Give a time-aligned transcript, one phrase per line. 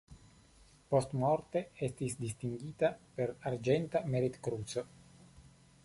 [0.93, 4.87] Postmorte estis distingita per Arĝenta Merit-Kruco.